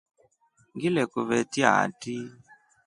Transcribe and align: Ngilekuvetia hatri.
Ngilekuvetia 0.75 1.69
hatri. 1.77 2.17